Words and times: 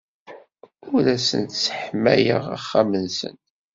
Ur 0.93 1.03
asent-sseḥmayeɣ 1.15 2.43
axxam-nsent. 2.57 3.41